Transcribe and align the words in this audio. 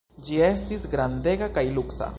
Ĝi 0.29 0.39
estis 0.47 0.89
grandega 0.95 1.51
kaj 1.59 1.69
luksa. 1.79 2.09